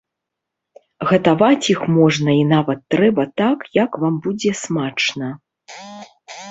Гатаваць 1.09 1.69
іх 1.75 1.83
можна 1.97 2.29
і 2.39 2.41
нават 2.55 2.79
трэба 2.95 3.23
так, 3.43 3.59
як 3.83 3.91
вам 4.07 4.15
будзе 4.27 4.51
смачна. 4.63 5.27